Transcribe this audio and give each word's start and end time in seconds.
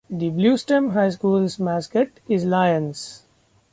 The 0.09 0.31
Bluestem 0.31 0.93
High 0.93 1.11
School 1.11 1.47
mascot 1.59 2.07
is 2.27 2.43
Lions. 2.43 3.21